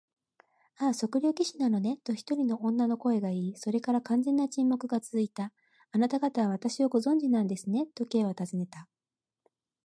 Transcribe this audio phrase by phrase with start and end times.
[0.81, 5.53] 「ああ、測量技師なのね」と、一人の女の声がいい、それから完全な沈黙がつづいた。
[5.93, 8.87] 「あなたがたは私をご存じなんですね？」と、Ｋ はたずねた。